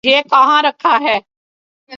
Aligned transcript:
یہ 0.03 0.21
کہاں 0.29 0.61
رکھا 0.63 0.97
ہے؟ 1.01 1.19